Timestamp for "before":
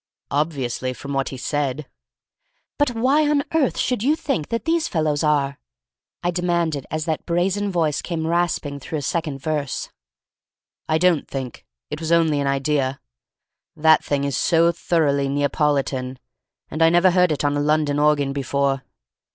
18.33-18.81